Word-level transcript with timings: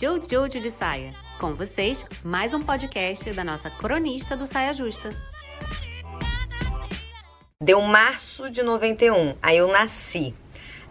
Jojo 0.00 0.58
de 0.58 0.70
Saia. 0.70 1.14
Com 1.38 1.52
vocês, 1.52 2.06
mais 2.24 2.54
um 2.54 2.62
podcast 2.62 3.30
da 3.34 3.44
nossa 3.44 3.68
cronista 3.68 4.34
do 4.34 4.46
Saia 4.46 4.72
Justa. 4.72 5.10
Deu 7.62 7.82
março 7.82 8.48
de 8.48 8.62
91, 8.62 9.34
aí 9.42 9.58
eu 9.58 9.68
nasci. 9.68 10.34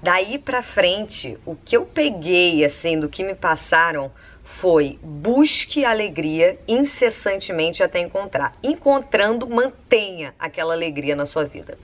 Daí 0.03 0.37
pra 0.37 0.61
frente, 0.61 1.39
o 1.43 1.55
que 1.55 1.75
eu 1.75 1.87
peguei, 1.87 2.63
assim, 2.63 2.99
do 2.99 3.09
que 3.09 3.23
me 3.23 3.33
passaram 3.33 4.11
foi 4.43 4.99
busque 5.01 5.83
alegria 5.83 6.59
incessantemente 6.67 7.81
até 7.81 7.99
encontrar. 7.99 8.55
Encontrando, 8.61 9.49
mantenha 9.49 10.35
aquela 10.37 10.75
alegria 10.75 11.15
na 11.15 11.25
sua 11.25 11.45
vida. 11.45 11.79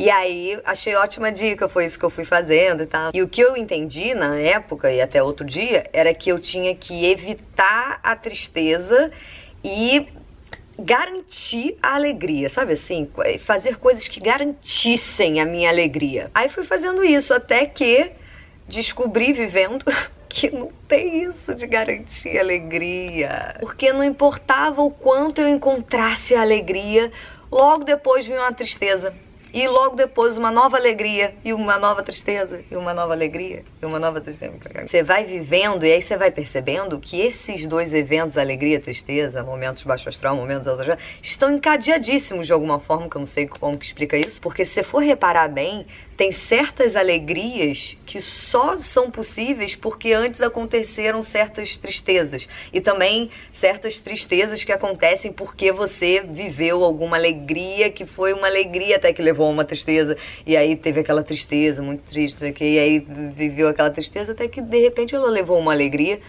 E 0.00 0.08
aí, 0.08 0.58
achei 0.64 0.94
ótima 0.94 1.30
dica, 1.30 1.68
foi 1.68 1.84
isso 1.84 1.98
que 1.98 2.04
eu 2.06 2.08
fui 2.08 2.24
fazendo 2.24 2.84
e 2.84 2.86
tal. 2.86 3.10
E 3.12 3.20
o 3.20 3.28
que 3.28 3.38
eu 3.38 3.54
entendi 3.54 4.14
na 4.14 4.34
época 4.34 4.90
e 4.90 4.98
até 4.98 5.22
outro 5.22 5.44
dia 5.44 5.90
era 5.92 6.14
que 6.14 6.30
eu 6.30 6.38
tinha 6.38 6.74
que 6.74 7.04
evitar 7.04 8.00
a 8.02 8.16
tristeza 8.16 9.12
e 9.62 10.06
garantir 10.78 11.76
a 11.82 11.96
alegria, 11.96 12.48
sabe 12.48 12.72
assim? 12.72 13.10
Fazer 13.44 13.76
coisas 13.76 14.08
que 14.08 14.20
garantissem 14.20 15.38
a 15.38 15.44
minha 15.44 15.68
alegria. 15.68 16.30
Aí 16.34 16.48
fui 16.48 16.64
fazendo 16.64 17.04
isso 17.04 17.34
até 17.34 17.66
que 17.66 18.10
descobri 18.66 19.34
vivendo 19.34 19.84
que 20.30 20.50
não 20.50 20.72
tem 20.88 21.24
isso 21.24 21.54
de 21.54 21.66
garantir 21.66 22.38
alegria. 22.38 23.54
Porque 23.60 23.92
não 23.92 24.02
importava 24.02 24.80
o 24.80 24.90
quanto 24.90 25.42
eu 25.42 25.48
encontrasse 25.48 26.34
a 26.34 26.40
alegria, 26.40 27.12
logo 27.52 27.84
depois 27.84 28.24
vinha 28.24 28.40
uma 28.40 28.54
tristeza. 28.54 29.12
E 29.52 29.66
logo 29.66 29.96
depois 29.96 30.38
uma 30.38 30.50
nova 30.50 30.76
alegria 30.76 31.34
e 31.44 31.52
uma 31.52 31.78
nova 31.78 32.02
tristeza 32.02 32.60
e 32.70 32.76
uma 32.76 32.94
nova 32.94 33.12
alegria 33.12 33.64
e 33.82 33.86
uma 33.86 33.98
nova 33.98 34.20
tristeza. 34.20 34.54
Você 34.86 35.02
vai 35.02 35.24
vivendo 35.24 35.84
e 35.84 35.92
aí 35.92 36.00
você 36.00 36.16
vai 36.16 36.30
percebendo 36.30 36.98
que 36.98 37.20
esses 37.20 37.66
dois 37.66 37.92
eventos, 37.92 38.38
alegria 38.38 38.76
e 38.76 38.80
tristeza, 38.80 39.42
momentos 39.42 39.82
baixo 39.82 40.08
astral, 40.08 40.36
momentos 40.36 40.68
alto 40.68 40.80
astral, 40.80 40.98
estão 41.22 41.52
encadeadíssimos 41.52 42.46
de 42.46 42.52
alguma 42.52 42.78
forma, 42.78 43.08
que 43.08 43.16
eu 43.16 43.20
não 43.20 43.26
sei 43.26 43.46
como 43.46 43.76
que 43.76 43.86
explica 43.86 44.16
isso, 44.16 44.40
porque 44.40 44.64
se 44.64 44.74
você 44.74 44.82
for 44.82 45.02
reparar 45.02 45.48
bem, 45.48 45.86
tem 46.20 46.32
certas 46.32 46.96
alegrias 46.96 47.96
que 48.04 48.20
só 48.20 48.76
são 48.76 49.10
possíveis 49.10 49.74
porque 49.74 50.12
antes 50.12 50.42
aconteceram 50.42 51.22
certas 51.22 51.78
tristezas. 51.78 52.46
E 52.74 52.78
também 52.78 53.30
certas 53.54 54.00
tristezas 54.00 54.62
que 54.62 54.70
acontecem 54.70 55.32
porque 55.32 55.72
você 55.72 56.20
viveu 56.20 56.84
alguma 56.84 57.16
alegria 57.16 57.88
que 57.88 58.04
foi 58.04 58.34
uma 58.34 58.48
alegria 58.48 58.96
até 58.96 59.14
que 59.14 59.22
levou 59.22 59.46
a 59.46 59.48
uma 59.48 59.64
tristeza. 59.64 60.14
E 60.46 60.58
aí 60.58 60.76
teve 60.76 61.00
aquela 61.00 61.22
tristeza 61.22 61.80
muito 61.80 62.02
triste, 62.02 62.54
e 62.60 62.78
aí 62.78 62.98
viveu 62.98 63.68
aquela 63.68 63.88
tristeza 63.88 64.32
até 64.32 64.46
que 64.46 64.60
de 64.60 64.78
repente 64.78 65.14
ela 65.14 65.30
levou 65.30 65.58
uma 65.58 65.72
alegria. 65.72 66.20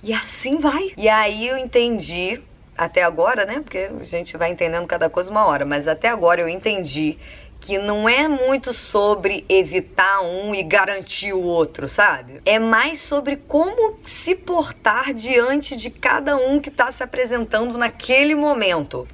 E 0.00 0.12
assim 0.12 0.58
vai. 0.58 0.92
E 0.96 1.08
aí 1.08 1.48
eu 1.48 1.58
entendi 1.58 2.40
até 2.76 3.02
agora, 3.02 3.44
né? 3.44 3.62
Porque 3.64 3.90
a 4.00 4.04
gente 4.04 4.36
vai 4.36 4.52
entendendo 4.52 4.86
cada 4.86 5.10
coisa 5.10 5.28
uma 5.28 5.44
hora, 5.44 5.64
mas 5.64 5.88
até 5.88 6.06
agora 6.06 6.40
eu 6.40 6.48
entendi 6.48 7.18
que 7.60 7.78
não 7.78 8.08
é 8.08 8.26
muito 8.28 8.72
sobre 8.72 9.44
evitar 9.48 10.22
um 10.22 10.54
e 10.54 10.62
garantir 10.62 11.32
o 11.32 11.42
outro, 11.42 11.88
sabe? 11.88 12.40
É 12.44 12.58
mais 12.58 13.00
sobre 13.00 13.36
como 13.36 13.98
se 14.06 14.34
portar 14.34 15.12
diante 15.12 15.76
de 15.76 15.90
cada 15.90 16.36
um 16.36 16.60
que 16.60 16.68
está 16.68 16.90
se 16.90 17.02
apresentando 17.02 17.76
naquele 17.76 18.34
momento. 18.34 19.06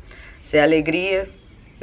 Se 0.42 0.56
é 0.56 0.62
alegria, 0.62 1.28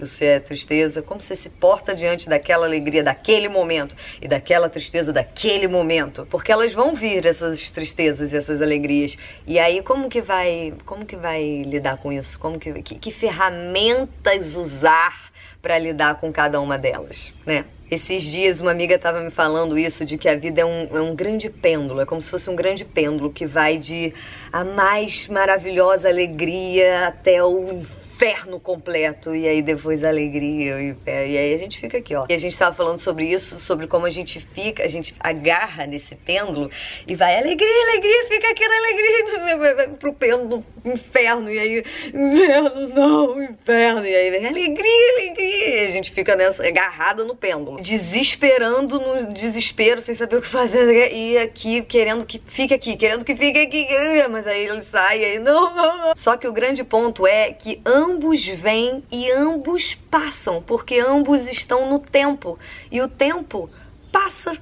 se 0.08 0.26
é 0.26 0.40
tristeza, 0.40 1.02
como 1.02 1.22
você 1.22 1.36
se 1.36 1.50
porta 1.50 1.94
diante 1.94 2.30
daquela 2.30 2.66
alegria 2.66 3.04
daquele 3.04 3.50
momento 3.50 3.96
e 4.22 4.28
daquela 4.28 4.70
tristeza 4.70 5.12
daquele 5.12 5.68
momento, 5.68 6.28
porque 6.30 6.52
elas 6.52 6.74
vão 6.74 6.96
vir 6.96 7.26
essas 7.26 7.70
tristezas 7.72 8.34
e 8.34 8.38
essas 8.38 8.62
alegrias. 8.62 9.18
E 9.46 9.60
aí 9.60 9.82
como 9.84 10.10
que 10.10 10.22
vai, 10.22 10.74
como 10.86 11.06
que 11.06 11.16
vai 11.16 11.64
lidar 11.64 11.98
com 11.98 12.12
isso? 12.12 12.40
Como 12.40 12.60
que 12.60 12.82
que, 12.82 12.96
que 12.96 13.12
ferramentas 13.12 14.56
usar 14.56 15.31
para 15.62 15.78
lidar 15.78 16.20
com 16.20 16.32
cada 16.32 16.60
uma 16.60 16.78
delas, 16.78 17.34
né? 17.46 17.66
Esses 17.90 18.24
dias 18.24 18.62
uma 18.62 18.72
amiga 18.72 18.96
estava 18.96 19.20
me 19.20 19.32
falando 19.32 19.78
isso, 19.78 20.06
de 20.06 20.18
que 20.18 20.30
a 20.30 20.36
vida 20.36 20.62
é 20.62 20.66
um, 20.66 20.88
é 20.98 21.02
um 21.02 21.14
grande 21.14 21.50
pêndulo, 21.50 22.00
é 22.00 22.06
como 22.06 22.22
se 22.22 22.30
fosse 22.30 22.50
um 22.50 22.56
grande 22.56 22.86
pêndulo 22.86 23.32
que 23.32 23.46
vai 23.46 23.78
de 23.78 24.14
a 24.52 24.64
mais 24.64 25.28
maravilhosa 25.28 26.08
alegria 26.08 27.08
até 27.08 27.44
o 27.44 27.86
inferno 28.22 28.60
completo 28.60 29.36
e 29.36 29.48
aí 29.48 29.64
depois 29.64 30.04
a 30.04 30.10
alegria 30.10 30.80
e, 30.80 30.96
e 31.08 31.38
aí 31.38 31.54
a 31.56 31.58
gente 31.58 31.80
fica 31.80 31.98
aqui, 31.98 32.16
ó. 32.16 32.26
E 32.30 32.34
a 32.34 32.38
gente 32.38 32.56
tava 32.56 32.76
falando 32.76 33.00
sobre 33.00 33.26
isso, 33.26 33.60
sobre 33.60 33.88
como 33.88 34.06
a 34.06 34.12
gente 34.12 34.40
fica, 34.54 34.84
a 34.84 34.88
gente 34.88 35.16
agarra 35.20 35.88
nesse 35.88 36.16
pêndulo 36.16 36.70
e 37.08 37.16
vai 37.16 37.36
alegria, 37.36 37.84
alegria, 37.90 38.28
fica 38.28 38.50
aqui 38.50 38.68
na 38.68 38.76
alegria, 38.78 39.90
pro 40.00 40.14
pêndulo 40.14 40.64
inferno 40.86 41.52
e 41.52 41.58
aí 41.58 41.84
inferno, 42.14 42.88
não, 42.90 43.44
inferno 43.44 44.06
e 44.06 44.16
aí 44.16 44.46
alegria, 44.46 45.14
alegria. 45.18 45.86
E 45.86 45.88
a 45.88 45.92
gente 45.92 46.12
fica 46.12 46.36
nessa 46.36 46.68
agarrada 46.68 47.24
no 47.24 47.36
pêndulo, 47.36 47.82
desesperando 47.82 49.00
no 49.00 49.34
desespero, 49.34 50.00
sem 50.00 50.14
saber 50.14 50.38
o 50.38 50.42
que 50.42 50.48
fazer 50.48 51.12
e 51.12 51.40
aqui 51.40 51.82
querendo 51.82 52.24
que 52.24 52.40
fique 52.48 52.74
aqui, 52.74 52.96
querendo 52.96 53.26
que 53.26 53.36
fique 53.36 53.60
aqui, 53.60 53.88
mas 54.30 54.46
aí 54.46 54.68
ele 54.68 54.82
sai 54.84 55.22
e 55.22 55.26
aí 55.26 55.40
não, 55.40 55.74
não, 55.74 55.98
não. 55.98 56.14
Só 56.16 56.38
que 56.38 56.48
o 56.48 56.54
grande 56.54 56.84
ponto 56.84 57.26
é 57.26 57.52
que 57.52 57.82
ambos 57.84 58.11
ambos 58.12 58.46
vêm 58.46 59.04
e 59.12 59.32
ambos 59.32 59.96
passam, 60.10 60.62
porque 60.62 61.00
ambos 61.00 61.48
estão 61.48 61.90
no 61.90 62.00
tempo 62.00 62.60
e 62.92 63.02
o 63.02 63.08
tempo 63.08 63.70
passa. 64.12 64.58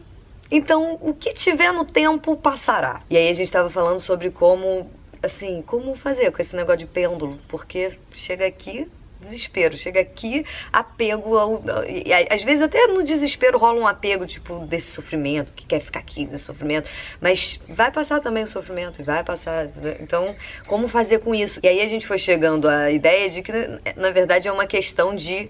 Então, 0.52 0.98
o 1.02 1.14
que 1.14 1.34
tiver 1.34 1.72
no 1.72 1.86
tempo 1.86 2.36
passará. 2.36 3.02
E 3.10 3.18
aí 3.18 3.30
a 3.30 3.34
gente 3.34 3.46
estava 3.46 3.70
falando 3.70 4.00
sobre 4.00 4.32
como, 4.32 4.90
assim, 5.22 5.62
como 5.62 5.96
fazer 5.96 6.32
com 6.32 6.42
esse 6.42 6.56
negócio 6.56 6.80
de 6.80 6.86
pêndulo, 6.86 7.38
porque 7.48 7.98
chega 8.14 8.46
aqui, 8.46 8.88
desespero. 9.20 9.78
Chega 9.78 10.00
aqui, 10.00 10.46
apego 10.72 11.38
ao. 11.38 11.64
E, 11.88 12.12
às 12.30 12.44
vezes 12.44 12.62
até 12.62 12.88
no 12.88 13.04
desespero 13.04 13.58
rola 13.58 13.80
um 13.80 13.88
apego, 13.88 14.26
tipo, 14.26 14.66
desse 14.66 14.92
sofrimento, 14.92 15.54
que 15.54 15.66
quer 15.66 15.80
ficar 15.80 16.00
aqui 16.00 16.26
desse 16.26 16.46
sofrimento. 16.46 16.90
Mas 17.20 17.60
vai 17.68 17.92
passar 17.92 18.20
também 18.20 18.44
o 18.44 18.48
sofrimento, 18.48 19.04
vai 19.04 19.24
passar. 19.24 19.68
Então, 20.00 20.36
como 20.68 20.88
fazer 20.88 21.20
com 21.20 21.34
isso? 21.34 21.60
E 21.64 21.68
aí 21.68 21.82
a 21.82 21.88
gente 21.88 22.08
foi 22.08 22.18
chegando 22.18 22.68
à 22.68 22.92
ideia 22.92 23.30
de 23.30 23.42
que, 23.42 23.52
na 23.96 24.12
verdade, 24.12 24.48
é 24.48 24.52
uma 24.52 24.66
questão 24.66 25.16
de 25.16 25.50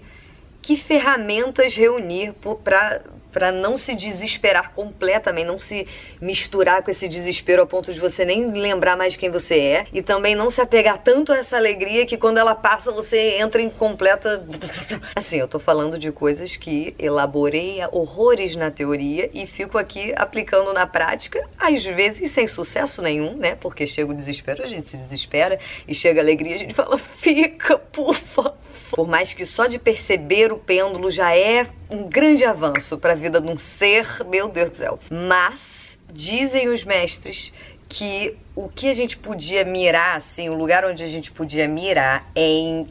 que 0.62 0.76
ferramentas 0.76 1.74
reunir 1.74 2.34
para 2.62 3.00
para 3.32 3.52
não 3.52 3.76
se 3.76 3.94
desesperar 3.94 4.72
completamente, 4.72 5.46
não 5.46 5.58
se 5.58 5.86
misturar 6.20 6.82
com 6.82 6.90
esse 6.90 7.08
desespero 7.08 7.62
a 7.62 7.66
ponto 7.66 7.92
de 7.92 8.00
você 8.00 8.24
nem 8.24 8.50
lembrar 8.52 8.96
mais 8.96 9.16
quem 9.16 9.30
você 9.30 9.58
é 9.58 9.86
e 9.92 10.02
também 10.02 10.34
não 10.34 10.50
se 10.50 10.60
apegar 10.60 10.98
tanto 10.98 11.32
a 11.32 11.38
essa 11.38 11.56
alegria 11.56 12.06
que 12.06 12.16
quando 12.16 12.38
ela 12.38 12.54
passa 12.54 12.92
você 12.92 13.38
entra 13.38 13.60
em 13.60 13.70
completa 13.70 14.44
assim, 15.14 15.36
eu 15.36 15.48
tô 15.48 15.58
falando 15.58 15.98
de 15.98 16.10
coisas 16.12 16.56
que 16.56 16.94
elaborei 16.98 17.80
horrores 17.92 18.56
na 18.56 18.70
teoria 18.70 19.30
e 19.32 19.46
fico 19.46 19.78
aqui 19.78 20.12
aplicando 20.16 20.72
na 20.72 20.86
prática, 20.86 21.46
às 21.58 21.84
vezes 21.84 22.30
sem 22.30 22.46
sucesso 22.46 23.02
nenhum, 23.02 23.36
né? 23.36 23.56
Porque 23.60 23.86
chega 23.86 24.10
o 24.10 24.14
desespero, 24.14 24.62
a 24.62 24.66
gente 24.66 24.88
se 24.88 24.96
desespera 24.96 25.58
e 25.86 25.94
chega 25.94 26.20
a 26.20 26.24
alegria, 26.24 26.54
a 26.54 26.58
gente 26.58 26.74
fala: 26.74 26.98
"Fica, 26.98 27.78
por 27.78 28.14
favor". 28.14 28.59
Por 28.90 29.06
mais 29.06 29.32
que 29.32 29.46
só 29.46 29.66
de 29.66 29.78
perceber 29.78 30.52
o 30.52 30.58
pêndulo 30.58 31.10
já 31.10 31.34
é 31.36 31.66
um 31.88 32.08
grande 32.08 32.44
avanço 32.44 32.98
para 32.98 33.12
a 33.12 33.16
vida 33.16 33.40
de 33.40 33.48
um 33.48 33.56
ser, 33.56 34.24
meu 34.26 34.48
Deus 34.48 34.70
do 34.70 34.76
céu. 34.76 34.98
Mas 35.10 35.98
dizem 36.12 36.68
os 36.68 36.84
mestres 36.84 37.52
que 37.88 38.36
o 38.54 38.68
que 38.68 38.88
a 38.88 38.94
gente 38.94 39.16
podia 39.16 39.64
mirar, 39.64 40.16
assim, 40.16 40.48
o 40.48 40.54
lugar 40.54 40.84
onde 40.84 41.02
a 41.02 41.08
gente 41.08 41.32
podia 41.32 41.66
mirar 41.66 42.24
é 42.34 42.46
em 42.46 42.86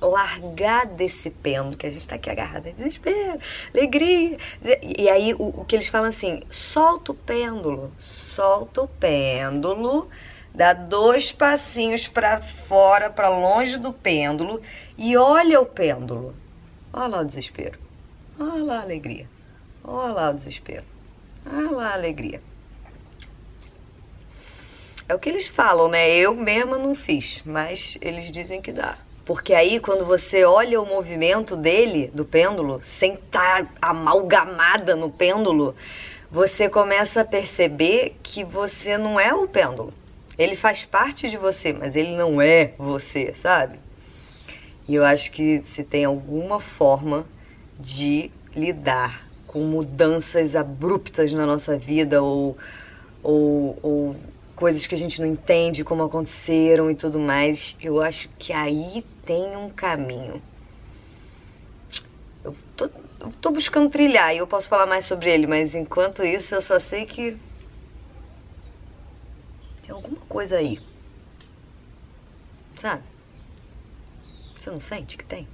largar 0.00 0.86
desse 0.86 1.30
pêndulo, 1.30 1.76
que 1.76 1.86
a 1.86 1.90
gente 1.90 2.06
tá 2.06 2.14
aqui 2.14 2.30
agarrado, 2.30 2.66
é 2.66 2.70
desespero, 2.70 3.38
alegria. 3.74 4.38
E 4.82 5.08
aí 5.08 5.34
o, 5.34 5.60
o 5.60 5.64
que 5.64 5.76
eles 5.76 5.88
falam 5.88 6.08
assim, 6.08 6.42
solta 6.50 7.12
o 7.12 7.14
pêndulo, 7.14 7.92
solta 7.98 8.82
o 8.82 8.88
pêndulo, 8.88 10.08
dá 10.54 10.72
dois 10.72 11.32
passinhos 11.32 12.06
para 12.06 12.40
fora, 12.40 13.10
para 13.10 13.28
longe 13.28 13.76
do 13.76 13.92
pêndulo 13.92 14.60
e 14.96 15.16
olha 15.16 15.60
o 15.60 15.66
pêndulo. 15.66 16.34
Olha 16.92 17.06
lá 17.08 17.20
o 17.20 17.24
desespero. 17.24 17.78
Olha 18.38 18.64
lá 18.64 18.78
a 18.78 18.82
alegria. 18.82 19.26
Olha 19.84 20.12
lá 20.12 20.30
o 20.30 20.34
desespero. 20.34 20.84
Olha 21.46 21.70
lá 21.70 21.88
a 21.90 21.94
alegria. 21.94 22.40
É 25.08 25.14
o 25.14 25.18
que 25.18 25.28
eles 25.28 25.48
falam, 25.48 25.88
né? 25.88 26.08
Eu 26.10 26.34
mesma 26.34 26.78
não 26.78 26.94
fiz, 26.94 27.42
mas 27.44 27.98
eles 28.00 28.32
dizem 28.32 28.62
que 28.62 28.70
dá. 28.70 28.96
Porque 29.24 29.54
aí, 29.54 29.78
quando 29.78 30.04
você 30.04 30.44
olha 30.44 30.80
o 30.80 30.86
movimento 30.86 31.56
dele, 31.56 32.10
do 32.14 32.24
pêndulo, 32.24 32.80
sem 32.80 33.14
estar 33.14 33.64
tá 33.64 33.72
amalgamada 33.80 34.96
no 34.96 35.10
pêndulo, 35.10 35.74
você 36.30 36.68
começa 36.68 37.20
a 37.20 37.24
perceber 37.24 38.16
que 38.22 38.44
você 38.44 38.96
não 38.96 39.18
é 39.18 39.34
o 39.34 39.48
pêndulo. 39.48 39.92
Ele 40.40 40.56
faz 40.56 40.86
parte 40.86 41.28
de 41.28 41.36
você, 41.36 41.70
mas 41.70 41.94
ele 41.94 42.16
não 42.16 42.40
é 42.40 42.72
você, 42.78 43.34
sabe? 43.36 43.78
E 44.88 44.94
eu 44.94 45.04
acho 45.04 45.30
que 45.30 45.60
se 45.66 45.84
tem 45.84 46.06
alguma 46.06 46.58
forma 46.58 47.26
de 47.78 48.30
lidar 48.56 49.28
com 49.46 49.60
mudanças 49.60 50.56
abruptas 50.56 51.30
na 51.34 51.44
nossa 51.44 51.76
vida 51.76 52.22
ou, 52.22 52.56
ou, 53.22 53.78
ou 53.82 54.16
coisas 54.56 54.86
que 54.86 54.94
a 54.94 54.98
gente 54.98 55.20
não 55.20 55.28
entende 55.28 55.84
como 55.84 56.04
aconteceram 56.04 56.90
e 56.90 56.94
tudo 56.94 57.18
mais, 57.18 57.76
eu 57.78 58.00
acho 58.00 58.30
que 58.38 58.50
aí 58.50 59.04
tem 59.26 59.54
um 59.58 59.68
caminho. 59.68 60.40
Eu 62.42 62.56
tô, 62.74 62.86
eu 63.20 63.32
tô 63.42 63.50
buscando 63.50 63.90
trilhar 63.90 64.34
e 64.34 64.38
eu 64.38 64.46
posso 64.46 64.68
falar 64.68 64.86
mais 64.86 65.04
sobre 65.04 65.30
ele, 65.30 65.46
mas 65.46 65.74
enquanto 65.74 66.24
isso 66.24 66.54
eu 66.54 66.62
só 66.62 66.80
sei 66.80 67.04
que 67.04 67.36
tem 69.90 69.96
alguma 69.96 70.20
coisa 70.26 70.56
aí. 70.56 70.78
Sabe? 72.80 73.02
Você 74.56 74.70
não 74.70 74.78
sente 74.78 75.16
que 75.16 75.24
tem? 75.24 75.48